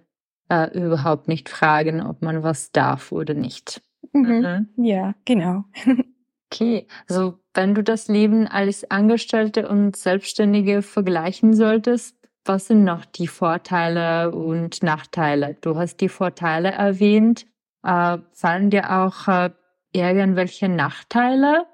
äh, 0.49 0.75
überhaupt 0.75 1.27
nicht 1.27 1.49
fragen, 1.49 2.01
ob 2.01 2.23
man 2.23 2.41
was 2.41 2.71
darf 2.71 3.11
oder 3.11 3.35
nicht. 3.35 3.81
Mhm. 4.11 4.67
Mhm. 4.75 4.83
Ja, 4.83 5.13
genau. 5.23 5.65
okay, 6.51 6.87
also 7.07 7.37
wenn 7.53 7.75
du 7.75 7.83
das 7.83 8.07
Leben 8.07 8.47
als 8.47 8.89
Angestellte 8.89 9.69
und 9.69 9.95
Selbstständige 9.95 10.81
vergleichen 10.81 11.53
solltest, 11.53 12.17
was 12.45 12.65
sind 12.65 12.83
noch 12.83 13.05
die 13.05 13.27
Vorteile 13.27 14.31
und 14.31 14.81
Nachteile? 14.81 15.57
Du 15.61 15.75
hast 15.75 15.97
die 15.97 16.09
Vorteile 16.09 16.71
erwähnt. 16.71 17.45
Äh, 17.83 18.17
fallen 18.33 18.71
dir 18.71 18.91
auch 18.91 19.27
äh, 19.27 19.51
irgendwelche 19.93 20.69
Nachteile 20.69 21.67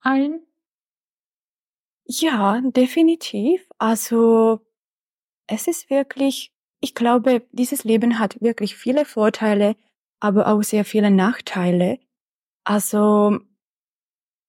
ein? 0.00 0.40
Ja, 2.10 2.60
definitiv. 2.62 3.66
Also 3.78 4.60
es 5.48 5.68
ist 5.68 5.90
wirklich, 5.90 6.52
ich 6.80 6.94
glaube, 6.94 7.46
dieses 7.52 7.84
Leben 7.84 8.18
hat 8.18 8.40
wirklich 8.42 8.76
viele 8.76 9.04
Vorteile, 9.04 9.76
aber 10.20 10.48
auch 10.48 10.62
sehr 10.62 10.84
viele 10.84 11.10
Nachteile. 11.10 11.98
Also 12.64 13.38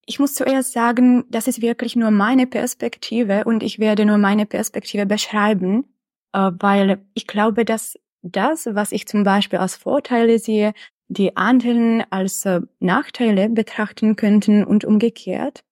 ich 0.06 0.20
muss 0.20 0.34
zuerst 0.34 0.74
sagen, 0.74 1.26
das 1.30 1.48
ist 1.48 1.62
wirklich 1.62 1.96
nur 1.96 2.12
meine 2.12 2.48
Perspektive 2.48 3.44
und 3.46 3.62
ich 3.64 3.80
werde 3.80 4.06
nur 4.06 4.18
meine 4.18 4.46
Perspektive 4.46 5.06
beschreiben, 5.06 5.86
äh, 6.34 6.52
weil 6.60 7.06
ich 7.14 7.28
glaube, 7.28 7.66
dass 7.66 7.98
das, 8.22 8.68
was 8.72 8.92
ich 8.92 9.08
zum 9.08 9.24
Beispiel 9.24 9.60
als 9.60 9.76
Vorteile 9.76 10.40
sehe, 10.40 10.74
die 11.10 11.38
anderen 11.38 12.04
als 12.12 12.46
äh, 12.46 12.62
Nachteile 12.80 13.50
betrachten 13.50 14.16
könnten 14.16 14.64
und 14.64 14.84
umgekehrt. 14.86 15.64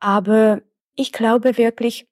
Aber 0.00 0.62
ich 0.96 1.12
glaube 1.12 1.58
wirklich, 1.58 2.06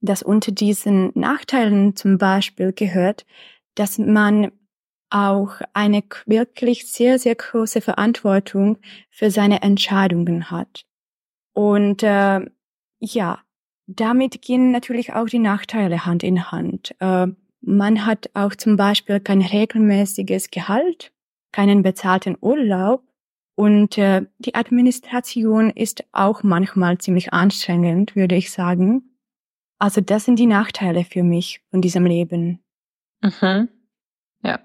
dass 0.00 0.22
unter 0.22 0.52
diesen 0.52 1.12
Nachteilen 1.14 1.96
zum 1.96 2.18
Beispiel 2.18 2.72
gehört, 2.72 3.26
dass 3.74 3.98
man 3.98 4.52
auch 5.10 5.60
eine 5.74 6.02
wirklich 6.26 6.90
sehr, 6.90 7.18
sehr 7.18 7.34
große 7.34 7.80
Verantwortung 7.80 8.78
für 9.10 9.30
seine 9.30 9.62
Entscheidungen 9.62 10.50
hat. 10.50 10.86
Und 11.52 12.02
äh, 12.02 12.40
ja, 13.00 13.40
damit 13.86 14.40
gehen 14.42 14.70
natürlich 14.70 15.12
auch 15.14 15.26
die 15.26 15.40
Nachteile 15.40 16.06
Hand 16.06 16.22
in 16.22 16.50
Hand. 16.52 16.94
Äh, 17.00 17.26
man 17.60 18.06
hat 18.06 18.30
auch 18.34 18.54
zum 18.54 18.76
Beispiel 18.76 19.20
kein 19.20 19.42
regelmäßiges 19.42 20.50
Gehalt, 20.50 21.12
keinen 21.52 21.82
bezahlten 21.82 22.36
Urlaub 22.40 23.02
und 23.60 23.98
äh, 23.98 24.22
die 24.38 24.54
Administration 24.54 25.68
ist 25.68 26.04
auch 26.12 26.42
manchmal 26.42 26.96
ziemlich 26.96 27.34
anstrengend, 27.34 28.16
würde 28.16 28.34
ich 28.34 28.50
sagen. 28.52 29.02
Also 29.78 30.00
das 30.00 30.24
sind 30.24 30.38
die 30.38 30.46
Nachteile 30.46 31.04
für 31.04 31.22
mich 31.22 31.60
von 31.70 31.82
diesem 31.82 32.06
Leben. 32.06 32.64
Mhm. 33.20 33.68
Ja, 34.42 34.60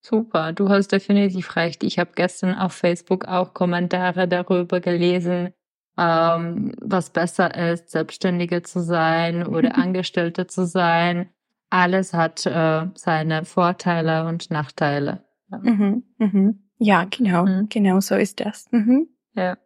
super. 0.00 0.54
Du 0.54 0.70
hast 0.70 0.92
definitiv 0.92 1.56
recht. 1.56 1.84
Ich 1.84 1.98
habe 1.98 2.12
gestern 2.14 2.54
auf 2.54 2.72
Facebook 2.72 3.26
auch 3.26 3.52
Kommentare 3.52 4.26
darüber 4.26 4.80
gelesen, 4.80 5.52
ähm, 5.98 6.72
was 6.80 7.10
besser 7.10 7.54
ist, 7.54 7.90
Selbstständige 7.90 8.62
zu 8.62 8.80
sein 8.80 9.46
oder 9.46 9.74
Angestellte 9.76 10.46
zu 10.46 10.64
sein. 10.64 11.28
Alles 11.68 12.14
hat 12.14 12.46
äh, 12.46 12.86
seine 12.94 13.44
Vorteile 13.44 14.26
und 14.26 14.50
Nachteile. 14.50 15.22
Mhm, 15.50 16.04
mhm. 16.16 16.67
Ja, 16.78 17.04
genau, 17.04 17.44
mhm. 17.44 17.68
genau 17.68 18.00
so 18.00 18.14
ist 18.14 18.40
das. 18.40 18.66
Mhm. 18.70 19.08
Ja. 19.34 19.58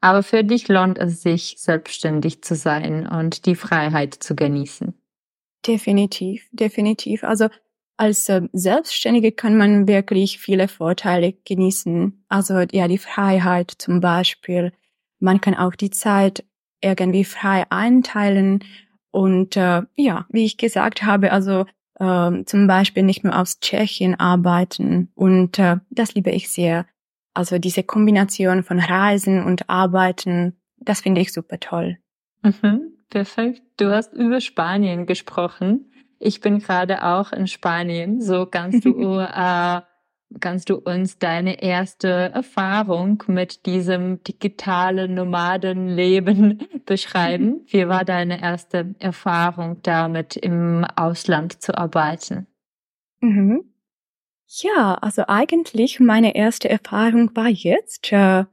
Aber 0.00 0.22
für 0.22 0.44
dich 0.44 0.68
lohnt 0.68 0.98
es 0.98 1.22
sich, 1.22 1.56
selbstständig 1.58 2.42
zu 2.42 2.54
sein 2.54 3.06
und 3.06 3.46
die 3.46 3.54
Freiheit 3.54 4.14
zu 4.14 4.34
genießen. 4.34 4.94
Definitiv, 5.66 6.48
definitiv. 6.52 7.22
Also 7.22 7.48
als 7.98 8.30
äh, 8.30 8.48
Selbstständige 8.52 9.32
kann 9.32 9.58
man 9.58 9.86
wirklich 9.86 10.38
viele 10.38 10.68
Vorteile 10.68 11.34
genießen. 11.44 12.24
Also 12.28 12.60
ja, 12.72 12.88
die 12.88 12.98
Freiheit 12.98 13.72
zum 13.76 14.00
Beispiel. 14.00 14.72
Man 15.18 15.42
kann 15.42 15.54
auch 15.54 15.74
die 15.74 15.90
Zeit 15.90 16.44
irgendwie 16.80 17.24
frei 17.24 17.66
einteilen. 17.68 18.64
Und 19.10 19.56
äh, 19.56 19.82
ja, 19.96 20.26
wie 20.30 20.46
ich 20.46 20.56
gesagt 20.56 21.02
habe, 21.02 21.30
also 21.30 21.66
ähm, 22.00 22.46
zum 22.46 22.66
Beispiel 22.66 23.02
nicht 23.02 23.22
nur 23.22 23.38
aus 23.38 23.60
Tschechien 23.60 24.18
arbeiten. 24.18 25.10
Und 25.14 25.58
äh, 25.58 25.76
das 25.90 26.14
liebe 26.14 26.30
ich 26.30 26.50
sehr. 26.50 26.86
Also 27.34 27.58
diese 27.58 27.82
Kombination 27.82 28.64
von 28.64 28.80
Reisen 28.80 29.44
und 29.44 29.68
Arbeiten, 29.68 30.58
das 30.78 31.00
finde 31.00 31.20
ich 31.20 31.32
super 31.32 31.60
toll. 31.60 31.98
Mhm, 32.42 32.94
perfekt. 33.10 33.62
Du 33.76 33.90
hast 33.90 34.14
über 34.14 34.40
Spanien 34.40 35.06
gesprochen. 35.06 35.92
Ich 36.18 36.40
bin 36.40 36.58
gerade 36.58 37.04
auch 37.04 37.32
in 37.32 37.46
Spanien. 37.46 38.20
So 38.20 38.46
kannst 38.46 38.84
du 38.84 39.18
äh, 39.20 39.80
Kannst 40.38 40.70
du 40.70 40.76
uns 40.76 41.18
deine 41.18 41.60
erste 41.60 42.08
Erfahrung 42.08 43.24
mit 43.26 43.66
diesem 43.66 44.22
digitalen 44.22 45.14
Nomadenleben 45.14 46.68
beschreiben? 46.86 47.62
Wie 47.66 47.88
war 47.88 48.04
deine 48.04 48.40
erste 48.40 48.94
Erfahrung 49.00 49.82
damit, 49.82 50.36
im 50.36 50.84
Ausland 50.94 51.60
zu 51.60 51.76
arbeiten? 51.76 52.46
Mhm. 53.20 53.64
Ja, 54.46 54.94
also 54.94 55.24
eigentlich 55.26 55.98
meine 55.98 56.34
erste 56.34 56.68
Erfahrung 56.68 57.34
war 57.34 57.48
jetzt, 57.48 58.12
äh, 58.12 58.44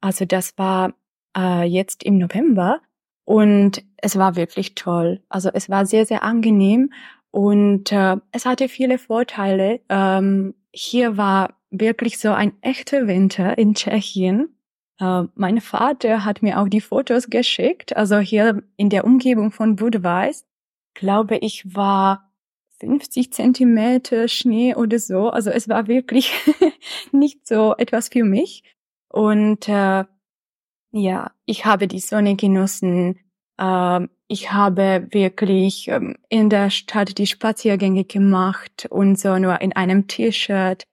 also 0.00 0.24
das 0.24 0.56
war 0.56 0.94
äh, 1.36 1.64
jetzt 1.64 2.02
im 2.02 2.18
November 2.18 2.80
und 3.24 3.82
es 3.98 4.16
war 4.16 4.36
wirklich 4.36 4.74
toll. 4.74 5.22
Also 5.28 5.50
es 5.52 5.68
war 5.68 5.84
sehr, 5.84 6.06
sehr 6.06 6.22
angenehm 6.22 6.92
und 7.30 7.92
äh, 7.92 8.16
es 8.32 8.46
hatte 8.46 8.68
viele 8.68 8.98
Vorteile. 8.98 9.80
Ähm, 9.88 10.54
hier 10.76 11.16
war 11.16 11.56
wirklich 11.70 12.18
so 12.18 12.32
ein 12.32 12.52
echter 12.60 13.06
Winter 13.06 13.56
in 13.56 13.74
Tschechien. 13.74 14.56
Äh, 15.00 15.24
mein 15.34 15.60
Vater 15.60 16.24
hat 16.24 16.42
mir 16.42 16.60
auch 16.60 16.68
die 16.68 16.80
Fotos 16.80 17.30
geschickt. 17.30 17.96
Also 17.96 18.18
hier 18.18 18.62
in 18.76 18.90
der 18.90 19.04
Umgebung 19.04 19.52
von 19.52 19.76
Budweis, 19.76 20.44
glaube 20.94 21.38
ich, 21.38 21.74
war 21.74 22.30
50 22.80 23.32
Zentimeter 23.32 24.28
Schnee 24.28 24.74
oder 24.74 24.98
so. 24.98 25.30
Also 25.30 25.50
es 25.50 25.68
war 25.68 25.88
wirklich 25.88 26.32
nicht 27.12 27.46
so 27.46 27.74
etwas 27.76 28.08
für 28.08 28.24
mich. 28.24 28.62
Und 29.08 29.68
äh, 29.68 30.04
ja, 30.92 31.30
ich 31.46 31.64
habe 31.64 31.88
die 31.88 32.00
Sonne 32.00 32.36
genossen. 32.36 33.18
Äh, 33.58 34.08
ich 34.28 34.52
habe 34.52 35.06
wirklich 35.10 35.88
ähm, 35.88 36.16
in 36.28 36.50
der 36.50 36.70
Stadt 36.70 37.18
die 37.18 37.26
Spaziergänge 37.26 38.04
gemacht 38.04 38.86
und 38.90 39.18
so 39.18 39.38
nur 39.38 39.60
in 39.60 39.72
einem 39.72 40.08
T-Shirt, 40.08 40.84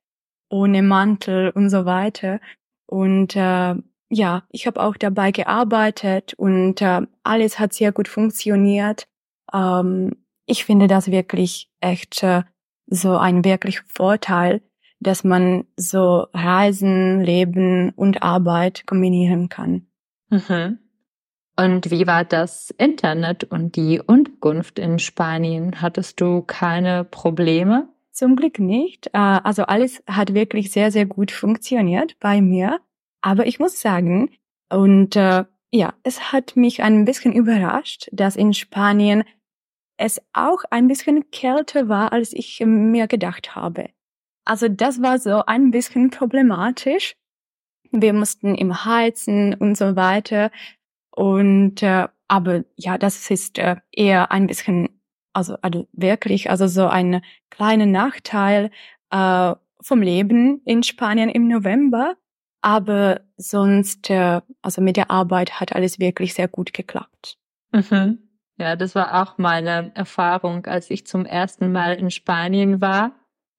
ohne 0.49 0.83
Mantel 0.83 1.49
und 1.49 1.69
so 1.69 1.85
weiter. 1.85 2.39
Und 2.85 3.35
äh, 3.35 3.75
ja, 4.09 4.43
ich 4.49 4.67
habe 4.67 4.81
auch 4.81 4.95
dabei 4.97 5.31
gearbeitet 5.31 6.35
und 6.35 6.81
äh, 6.81 7.01
alles 7.23 7.57
hat 7.59 7.73
sehr 7.73 7.91
gut 7.91 8.07
funktioniert. 8.07 9.07
Ähm, 9.51 10.11
ich 10.45 10.65
finde 10.65 10.87
das 10.87 11.09
wirklich 11.09 11.71
echt 11.79 12.21
äh, 12.21 12.43
so 12.85 13.17
ein 13.17 13.43
wirklich 13.43 13.81
Vorteil, 13.81 14.61
dass 14.99 15.23
man 15.23 15.65
so 15.75 16.27
Reisen, 16.33 17.21
Leben 17.21 17.89
und 17.91 18.21
Arbeit 18.21 18.85
kombinieren 18.85 19.49
kann. 19.49 19.87
Mhm. 20.29 20.79
Und 21.55 21.91
wie 21.91 22.07
war 22.07 22.23
das 22.23 22.71
Internet 22.77 23.43
und 23.43 23.75
die 23.75 24.01
Unterkunft 24.01 24.79
in 24.79 24.97
Spanien? 24.97 25.81
Hattest 25.81 26.19
du 26.19 26.41
keine 26.41 27.03
Probleme? 27.03 27.89
Zum 28.11 28.35
Glück 28.35 28.59
nicht. 28.59 29.07
Äh, 29.07 29.17
also 29.17 29.63
alles 29.63 30.03
hat 30.07 30.33
wirklich 30.33 30.71
sehr, 30.71 30.91
sehr 30.91 31.05
gut 31.05 31.31
funktioniert 31.31 32.15
bei 32.19 32.41
mir. 32.41 32.79
Aber 33.21 33.45
ich 33.45 33.59
muss 33.59 33.79
sagen, 33.79 34.31
und 34.69 35.15
äh, 35.15 35.45
ja, 35.71 35.93
es 36.03 36.31
hat 36.31 36.55
mich 36.55 36.83
ein 36.83 37.05
bisschen 37.05 37.33
überrascht, 37.33 38.09
dass 38.11 38.35
in 38.35 38.53
Spanien 38.53 39.23
es 39.97 40.21
auch 40.33 40.63
ein 40.71 40.87
bisschen 40.87 41.29
kälter 41.31 41.87
war, 41.87 42.13
als 42.13 42.33
ich 42.33 42.61
mir 42.65 43.07
gedacht 43.07 43.55
habe. 43.55 43.89
Also 44.45 44.67
das 44.67 45.01
war 45.01 45.19
so 45.19 45.45
ein 45.45 45.71
bisschen 45.71 46.09
problematisch. 46.09 47.15
Wir 47.91 48.13
mussten 48.13 48.55
im 48.55 48.85
Heizen 48.85 49.53
und 49.53 49.77
so 49.77 49.95
weiter. 49.95 50.51
Und 51.15 51.83
äh, 51.83 52.07
aber 52.27 52.63
ja, 52.75 52.97
das 52.97 53.29
ist 53.29 53.59
äh, 53.59 53.75
eher 53.91 54.31
ein 54.31 54.47
bisschen, 54.47 54.89
also, 55.33 55.55
also 55.61 55.87
wirklich, 55.91 56.49
also 56.49 56.65
so 56.67 56.87
ein 56.87 57.21
kleiner 57.51 57.85
Nachteil 57.85 58.71
äh, 59.11 59.53
vom 59.81 60.01
Leben 60.01 60.61
in 60.65 60.81
Spanien 60.81 61.29
im 61.29 61.47
November. 61.47 62.15
Aber 62.61 63.21
sonst, 63.37 64.09
äh, 64.09 64.41
also 64.63 64.81
mit 64.81 64.97
der 64.97 65.11
Arbeit 65.11 65.59
hat 65.59 65.75
alles 65.75 65.99
wirklich 65.99 66.33
sehr 66.33 66.47
gut 66.47 66.73
geklappt. 66.73 67.37
Mhm. 67.71 68.17
Ja, 68.57 68.75
das 68.75 68.95
war 68.95 69.21
auch 69.21 69.37
meine 69.37 69.91
Erfahrung, 69.95 70.65
als 70.65 70.89
ich 70.89 71.05
zum 71.05 71.25
ersten 71.25 71.71
Mal 71.71 71.95
in 71.95 72.09
Spanien 72.09 72.81
war. 72.81 73.11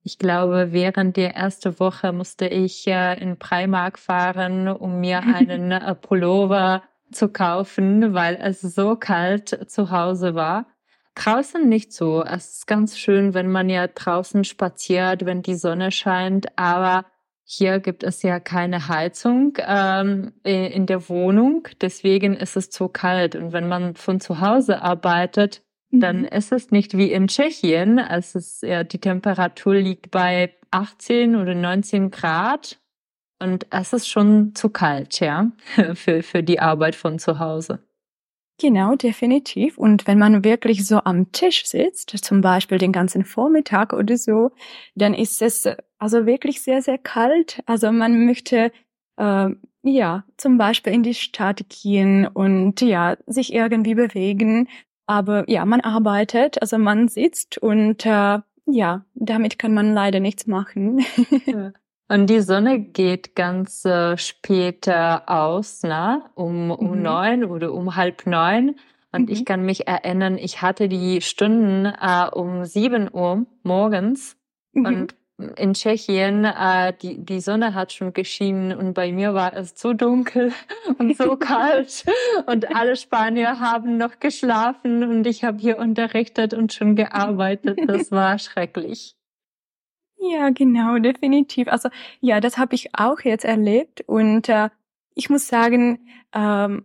Ich 0.03 0.19
glaube, 0.19 0.73
während 0.73 1.17
der 1.17 1.37
ersten 1.37 1.79
Woche 1.79 2.13
musste 2.13 2.47
ich 2.47 2.87
äh, 2.89 3.21
in 3.21 3.39
Primark 3.39 3.99
fahren, 3.99 4.67
um 4.67 4.99
mir 4.99 5.21
einen 5.23 5.71
äh, 5.71 5.95
Pullover 5.95 6.83
zu 7.13 7.29
kaufen, 7.29 8.15
weil 8.15 8.39
es 8.41 8.61
so 8.61 8.97
kalt 8.97 9.71
zu 9.71 9.91
Hause 9.91 10.35
war. 10.35 10.67
Draußen 11.15 11.69
nicht 11.69 11.93
so. 11.93 12.25
Es 12.25 12.57
ist 12.57 12.67
ganz 12.67 12.99
schön, 12.99 13.35
wenn 13.35 13.51
man 13.51 13.69
ja 13.69 13.87
draußen 13.87 14.45
spaziert, 14.45 15.25
wenn 15.25 15.43
die 15.43 15.55
Sonne 15.55 15.93
scheint, 15.93 16.59
aber 16.59 17.05
hier 17.45 17.79
gibt 17.79 18.03
es 18.03 18.23
ja 18.23 18.40
keine 18.40 18.88
Heizung 18.88 19.59
ähm, 19.59 20.33
in 20.45 20.87
der 20.87 21.09
Wohnung, 21.09 21.69
deswegen 21.81 22.35
ist 22.35 22.57
es 22.57 22.71
zu 22.71 22.88
kalt. 22.88 23.37
Und 23.37 23.53
wenn 23.53 23.69
man 23.69 23.97
von 23.97 24.19
zu 24.19 24.40
Hause 24.40 24.81
arbeitet, 24.81 25.62
mhm. 25.90 26.01
dann 26.01 26.25
ist 26.25 26.53
es 26.53 26.71
nicht 26.71 26.97
wie 26.97 27.12
in 27.12 27.29
Tschechien. 27.29 27.99
Es 27.99 28.35
ist, 28.35 28.62
ja, 28.62 28.83
die 28.83 28.99
Temperatur 28.99 29.75
liegt 29.75 30.11
bei 30.11 30.55
18 30.71 31.37
oder 31.37 31.55
19 31.55 32.11
Grad 32.11 32.81
und 33.44 33.66
es 33.70 33.92
ist 33.92 34.09
schon 34.09 34.54
zu 34.54 34.70
kalt, 34.70 35.20
ja, 35.20 35.52
für, 35.94 36.22
für 36.22 36.42
die 36.42 36.61
Arbeit 36.61 36.96
von 36.96 37.18
zu 37.18 37.38
Hause. 37.38 37.80
Genau, 38.61 38.94
definitiv. 38.94 39.78
Und 39.78 40.07
wenn 40.07 40.18
man 40.18 40.44
wirklich 40.44 40.87
so 40.87 41.00
am 41.04 41.33
Tisch 41.33 41.66
sitzt, 41.66 42.11
zum 42.24 42.40
Beispiel 42.40 42.78
den 42.78 42.92
ganzen 42.92 43.24
Vormittag 43.24 43.92
oder 43.92 44.16
so, 44.16 44.52
dann 44.94 45.12
ist 45.12 45.42
es 45.42 45.68
also 45.98 46.24
wirklich 46.24 46.62
sehr, 46.62 46.80
sehr 46.80 46.98
kalt. 46.98 47.62
Also 47.66 47.90
man 47.90 48.26
möchte 48.26 48.70
äh, 49.16 49.48
ja 49.83 50.24
zum 50.37 50.57
Beispiel 50.57 50.92
in 50.92 51.02
die 51.02 51.14
Stadt 51.14 51.64
gehen 51.68 52.28
und 52.28 52.80
ja 52.80 53.16
sich 53.26 53.52
irgendwie 53.52 53.96
bewegen. 53.96 54.68
Aber 55.07 55.48
ja, 55.50 55.64
man 55.64 55.80
arbeitet, 55.80 56.62
also 56.62 56.78
man 56.78 57.09
sitzt 57.09 57.59
und 57.59 58.07
äh, 58.07 58.38
ja, 58.66 59.04
damit 59.14 59.59
kann 59.59 59.74
man 59.74 59.92
leider 59.92 60.20
nichts 60.20 60.46
machen. 60.46 61.04
Und 62.09 62.29
die 62.29 62.40
Sonne 62.40 62.81
geht 62.81 63.35
ganz 63.35 63.85
äh, 63.85 64.17
später 64.19 65.29
aus, 65.29 65.83
ne? 65.83 66.23
um, 66.35 66.71
um 66.71 66.97
mhm. 66.97 67.03
neun 67.03 67.45
oder 67.45 67.73
um 67.73 67.97
halb 67.97 68.27
neun. 68.27 68.77
Und 69.11 69.29
mhm. 69.29 69.33
ich 69.33 69.45
kann 69.45 69.64
mich 69.64 69.87
erinnern, 69.87 70.37
ich 70.37 70.61
hatte 70.61 70.88
die 70.88 71.23
Stunden 71.23 71.87
äh, 71.87 72.29
um 72.31 72.64
sieben 72.64 73.09
Uhr 73.12 73.47
morgens. 73.62 74.37
Mhm. 74.73 74.87
Und 74.87 75.14
in 75.57 75.75
Tschechien, 75.75 76.45
äh, 76.45 76.93
die, 77.01 77.25
die 77.25 77.40
Sonne 77.40 77.75
hat 77.75 77.93
schon 77.93 78.12
geschienen 78.12 78.77
und 78.77 78.95
bei 78.95 79.11
mir 79.11 79.35
war 79.35 79.55
es 79.55 79.75
zu 79.75 79.93
dunkel 79.93 80.53
und 80.99 81.17
so 81.17 81.37
kalt 81.37 82.05
und 82.47 82.75
alle 82.75 82.95
Spanier 82.95 83.59
haben 83.59 83.97
noch 83.97 84.21
geschlafen 84.21 85.03
und 85.03 85.27
ich 85.27 85.43
habe 85.43 85.59
hier 85.59 85.79
unterrichtet 85.79 86.55
und 86.55 86.73
schon 86.73 86.95
gearbeitet. 86.95 87.81
Das 87.87 88.12
war 88.12 88.38
schrecklich. 88.38 89.17
Ja, 90.31 90.51
genau, 90.51 90.99
definitiv. 90.99 91.69
Also 91.69 91.89
ja, 92.21 92.41
das 92.41 92.57
habe 92.57 92.75
ich 92.75 92.95
auch 92.95 93.21
jetzt 93.21 93.45
erlebt 93.45 94.03
und 94.07 94.49
äh, 94.49 94.71
ich 95.15 95.29
muss 95.31 95.49
sagen, 95.49 96.09
ähm, 96.33 96.85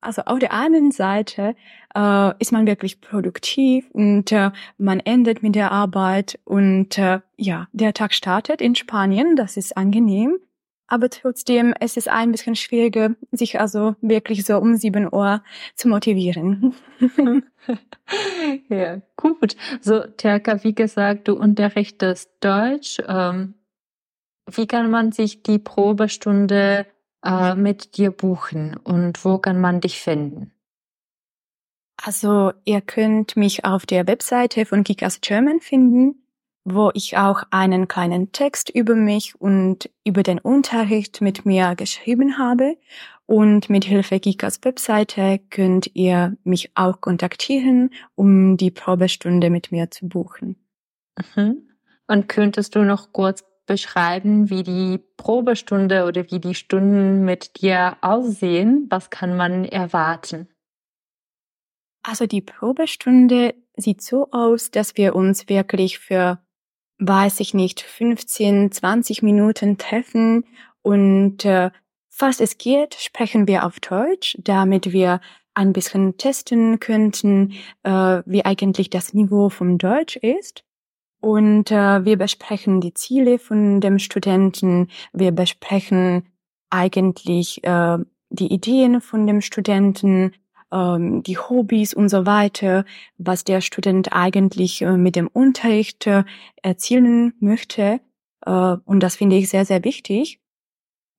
also 0.00 0.22
auf 0.22 0.38
der 0.38 0.52
einen 0.52 0.92
Seite 0.92 1.56
äh, 1.94 2.32
ist 2.38 2.52
man 2.52 2.66
wirklich 2.66 3.00
produktiv 3.00 3.90
und 3.92 4.30
äh, 4.32 4.52
man 4.76 5.00
endet 5.00 5.42
mit 5.42 5.56
der 5.56 5.72
Arbeit 5.72 6.38
und 6.44 6.98
äh, 6.98 7.20
ja, 7.36 7.66
der 7.72 7.94
Tag 7.94 8.14
startet 8.14 8.60
in 8.60 8.74
Spanien, 8.76 9.34
das 9.34 9.56
ist 9.56 9.76
angenehm. 9.76 10.38
Aber 10.90 11.10
trotzdem, 11.10 11.74
es 11.78 11.98
ist 11.98 12.08
ein 12.08 12.32
bisschen 12.32 12.56
schwieriger, 12.56 13.14
sich 13.30 13.60
also 13.60 13.94
wirklich 14.00 14.44
so 14.44 14.56
um 14.56 14.76
sieben 14.76 15.12
Uhr 15.12 15.42
zu 15.74 15.86
motivieren. 15.86 16.74
ja, 18.70 19.02
gut. 19.16 19.54
So, 19.82 20.00
Terka, 20.00 20.64
wie 20.64 20.74
gesagt, 20.74 21.28
du 21.28 21.34
unterrichtest 21.34 22.30
Deutsch. 22.40 23.02
Ähm, 23.06 23.54
wie 24.50 24.66
kann 24.66 24.90
man 24.90 25.12
sich 25.12 25.42
die 25.42 25.58
Probestunde 25.58 26.86
äh, 27.22 27.54
mit 27.54 27.98
dir 27.98 28.10
buchen 28.10 28.74
und 28.78 29.22
wo 29.26 29.36
kann 29.36 29.60
man 29.60 29.82
dich 29.82 30.00
finden? 30.00 30.52
Also, 32.02 32.52
ihr 32.64 32.80
könnt 32.80 33.36
mich 33.36 33.66
auf 33.66 33.84
der 33.84 34.06
Webseite 34.06 34.64
von 34.64 34.84
Kikas 34.84 35.20
German 35.20 35.60
finden 35.60 36.22
wo 36.74 36.90
ich 36.94 37.16
auch 37.16 37.42
einen 37.50 37.88
kleinen 37.88 38.32
Text 38.32 38.70
über 38.70 38.94
mich 38.94 39.40
und 39.40 39.90
über 40.04 40.22
den 40.22 40.38
Unterricht 40.38 41.20
mit 41.20 41.46
mir 41.46 41.74
geschrieben 41.74 42.38
habe. 42.38 42.76
Und 43.26 43.68
mit 43.68 43.84
Hilfe 43.84 44.20
Gikas 44.20 44.60
Webseite 44.64 45.40
könnt 45.50 45.90
ihr 45.94 46.36
mich 46.44 46.70
auch 46.74 47.00
kontaktieren, 47.00 47.90
um 48.14 48.56
die 48.56 48.70
Probestunde 48.70 49.50
mit 49.50 49.70
mir 49.70 49.90
zu 49.90 50.08
buchen. 50.08 50.56
Mhm. 51.36 51.68
Und 52.06 52.28
könntest 52.28 52.74
du 52.74 52.84
noch 52.84 53.12
kurz 53.12 53.44
beschreiben, 53.66 54.48
wie 54.50 54.62
die 54.62 54.98
Probestunde 55.18 56.06
oder 56.06 56.30
wie 56.30 56.40
die 56.40 56.54
Stunden 56.54 57.24
mit 57.24 57.60
dir 57.60 57.98
aussehen? 58.00 58.86
Was 58.88 59.10
kann 59.10 59.36
man 59.36 59.64
erwarten? 59.66 60.48
Also 62.02 62.26
die 62.26 62.40
Probestunde 62.40 63.54
sieht 63.76 64.02
so 64.02 64.28
aus, 64.30 64.70
dass 64.70 64.96
wir 64.96 65.14
uns 65.14 65.48
wirklich 65.50 65.98
für 65.98 66.40
weiß 66.98 67.40
ich 67.40 67.54
nicht, 67.54 67.80
15, 67.80 68.72
20 68.72 69.22
Minuten 69.22 69.78
treffen 69.78 70.44
und 70.82 71.44
äh, 71.44 71.70
falls 72.08 72.40
es 72.40 72.58
geht, 72.58 72.94
sprechen 72.94 73.46
wir 73.46 73.64
auf 73.64 73.80
Deutsch, 73.80 74.36
damit 74.42 74.92
wir 74.92 75.20
ein 75.54 75.72
bisschen 75.72 76.16
testen 76.16 76.80
könnten, 76.80 77.54
äh, 77.82 78.22
wie 78.26 78.44
eigentlich 78.44 78.90
das 78.90 79.12
Niveau 79.12 79.48
vom 79.48 79.78
Deutsch 79.78 80.16
ist. 80.16 80.64
Und 81.20 81.72
äh, 81.72 82.04
wir 82.04 82.16
besprechen 82.16 82.80
die 82.80 82.94
Ziele 82.94 83.40
von 83.40 83.80
dem 83.80 83.98
Studenten, 83.98 84.88
wir 85.12 85.32
besprechen 85.32 86.28
eigentlich 86.70 87.64
äh, 87.64 87.98
die 88.30 88.52
Ideen 88.52 89.00
von 89.00 89.26
dem 89.26 89.40
Studenten, 89.40 90.32
ähm, 90.72 91.22
die 91.22 91.38
Hobbys 91.38 91.94
und 91.94 92.08
so 92.08 92.26
weiter, 92.26 92.84
was 93.16 93.44
der 93.44 93.60
Student 93.60 94.12
eigentlich 94.12 94.82
äh, 94.82 94.96
mit 94.96 95.16
dem 95.16 95.28
Unterricht 95.28 96.06
äh, 96.06 96.24
erzielen 96.62 97.34
möchte. 97.40 98.00
Äh, 98.44 98.76
und 98.84 99.00
das 99.00 99.16
finde 99.16 99.36
ich 99.36 99.48
sehr, 99.48 99.64
sehr 99.64 99.84
wichtig. 99.84 100.40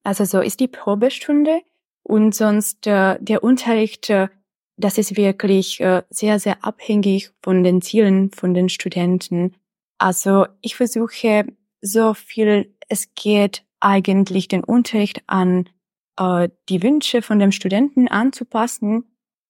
Also 0.03 0.25
so 0.25 0.39
ist 0.39 0.59
die 0.59 0.67
Probestunde 0.67 1.62
und 2.03 2.33
sonst 2.33 2.88
äh, 2.88 3.17
der 3.19 3.43
Unterricht, 3.43 4.09
äh, 4.09 4.29
das 4.77 4.97
ist 4.97 5.17
wirklich 5.17 5.79
äh, 5.81 6.03
sehr, 6.09 6.39
sehr 6.39 6.63
abhängig 6.63 7.31
von 7.43 7.63
den 7.63 7.81
Zielen 7.81 8.31
von 8.31 8.53
den 8.53 8.69
Studenten. 8.69 9.55
Also 9.97 10.45
ich 10.62 10.75
versuche 10.75 11.45
so 11.81 12.13
viel 12.13 12.73
es 12.89 13.13
geht 13.13 13.63
eigentlich 13.79 14.47
den 14.49 14.63
Unterricht 14.63 15.21
an 15.27 15.69
äh, 16.17 16.49
die 16.67 16.83
Wünsche 16.83 17.21
von 17.21 17.39
dem 17.39 17.53
Studenten 17.53 18.09
anzupassen. 18.09 19.05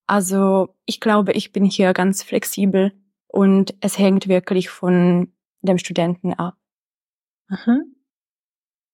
Also 0.10 0.76
ich 0.88 1.00
glaube, 1.00 1.34
ich 1.34 1.52
bin 1.52 1.65
hier 1.65 1.93
ganz 1.93 2.24
flexibel 2.24 2.93
und 3.28 3.76
es 3.80 4.00
hängt 4.00 4.28
wirklich 4.28 4.67
von 4.67 5.32
dem 5.62 5.78
Studenten 5.78 6.34
ab. 6.34 6.58
Aha. 7.48 7.82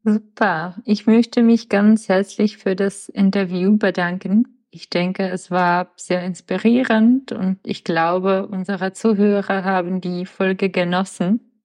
Super. 0.04 0.75
Ich 0.84 1.08
möchte 1.08 1.41
mich 1.41 1.69
ganz 1.69 2.10
herzlich 2.10 2.58
für 2.58 2.75
das 2.75 3.08
Interview 3.08 3.78
bedanken. 3.78 4.65
Ich 4.71 4.89
denke, 4.89 5.30
es 5.30 5.49
war 5.49 5.93
sehr 5.95 6.21
inspirierend 6.21 7.32
und 7.32 7.60
ich 7.63 7.86
glaube, 7.86 8.47
unsere 8.47 8.91
Zuhörer 8.91 9.63
haben 9.63 10.01
die 10.01 10.25
Folge 10.25 10.69
genossen. 10.69 11.63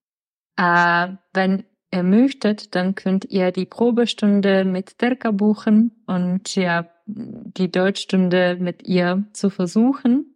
Äh, 0.56 1.08
wenn 1.32 1.64
ihr 1.92 2.04
möchtet, 2.04 2.76
dann 2.76 2.94
könnt 2.94 3.24
ihr 3.24 3.50
die 3.50 3.66
Probestunde 3.66 4.64
mit 4.64 4.96
Terka 4.98 5.32
buchen 5.32 6.04
und 6.06 6.54
ja, 6.54 6.88
die 7.14 7.70
Deutschstunde 7.70 8.56
mit 8.60 8.86
ihr 8.86 9.24
zu 9.32 9.50
versuchen. 9.50 10.34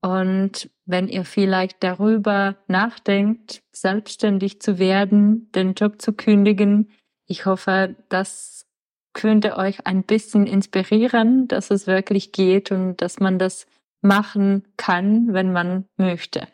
Und 0.00 0.70
wenn 0.86 1.08
ihr 1.08 1.24
vielleicht 1.24 1.82
darüber 1.82 2.56
nachdenkt, 2.68 3.62
selbstständig 3.72 4.60
zu 4.60 4.78
werden, 4.78 5.50
den 5.52 5.74
Job 5.74 6.00
zu 6.00 6.12
kündigen, 6.12 6.90
ich 7.26 7.46
hoffe, 7.46 7.96
das 8.08 8.66
könnte 9.12 9.56
euch 9.56 9.86
ein 9.86 10.04
bisschen 10.04 10.46
inspirieren, 10.46 11.48
dass 11.48 11.70
es 11.70 11.86
wirklich 11.86 12.32
geht 12.32 12.70
und 12.70 12.98
dass 13.02 13.18
man 13.18 13.38
das 13.38 13.66
machen 14.00 14.62
kann, 14.76 15.32
wenn 15.32 15.52
man 15.52 15.86
möchte. 15.96 16.46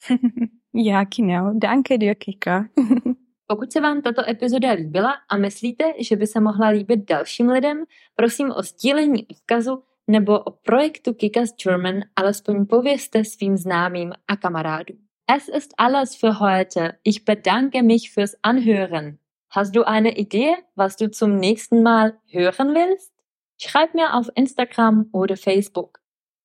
ja, 0.72 1.04
genau. 1.04 1.52
Danke 1.54 1.98
dir, 1.98 2.14
Kika. 2.14 2.68
Pokud 3.46 3.72
se 3.72 3.80
vám 3.80 4.02
tato 4.02 4.28
epizoda 4.28 4.72
líbila 4.72 5.14
a 5.28 5.36
myslíte, 5.36 5.84
že 6.00 6.16
by 6.16 6.26
se 6.26 6.40
mohla 6.40 6.68
líbit 6.68 7.08
dalším 7.08 7.48
lidem, 7.48 7.84
prosím 8.16 8.52
o 8.56 8.62
sdílení 8.62 9.26
odkazu 9.26 9.82
nebo 10.06 10.40
o 10.40 10.50
projektu 10.50 11.14
Kickers 11.14 11.50
German 11.64 12.00
alespoň 12.16 12.66
povězte 12.66 13.24
svým 13.24 13.56
známým 13.56 14.12
a 14.28 14.36
kamarádům. 14.36 14.98
Es 15.26 15.48
ist 15.48 15.74
alles 15.78 16.14
für 16.14 16.38
heute. 16.40 16.98
Ich 17.04 17.24
bedanke 17.24 17.82
mich 17.82 18.12
fürs 18.12 18.34
Anhören. 18.42 19.18
Hast 19.56 19.74
du 19.74 19.84
eine 19.84 20.18
Idee, 20.18 20.56
was 20.76 20.96
du 20.96 21.10
zum 21.10 21.36
nächsten 21.36 21.82
Mal 21.82 22.12
hören 22.26 22.74
willst? 22.74 23.12
Schreib 23.56 23.94
mir 23.94 24.14
auf 24.14 24.28
Instagram 24.34 25.08
oder 25.12 25.36
Facebook. 25.36 26.03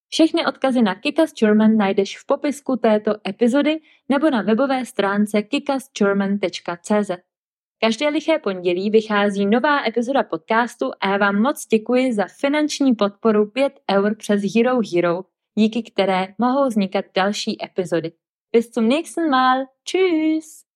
Všechny 0.10 0.46
odkazy 0.46 0.82
na 0.82 0.96
Kikas 0.96 1.34
German 1.34 1.78
najdeš 1.78 2.18
v 2.18 2.26
popisku 2.26 2.76
této 2.76 3.16
epizody 3.28 3.82
nebo 4.10 4.30
na 4.30 4.42
webové 4.42 4.86
stránce 4.86 5.42
kikasgerman.cz. 5.42 7.12
Každé 7.82 8.10
liché 8.10 8.40
pondělí 8.40 8.90
vychází 8.90 9.46
nová 9.46 9.88
epizoda 9.88 10.24
podcastu 10.24 10.92
a 11.02 11.10
já 11.10 11.18
vám 11.18 11.42
moc 11.42 11.68
děkuji 11.68 12.14
za 12.14 12.26
finanční 12.40 12.96
podporu 12.96 13.46
5 13.46 13.80
eur 13.92 14.16
přes 14.16 14.42
Hero 14.56 14.80
Hero, 14.94 15.22
díky 15.58 15.84
které 15.84 16.28
mohou 16.38 16.68
vznikat 16.68 17.06
další 17.16 17.66
epizody. 17.66 18.12
Bis 18.52 18.72
zum 18.74 18.88
nächsten 18.88 19.30
Mal. 19.30 19.66
Tschüss! 19.84 20.69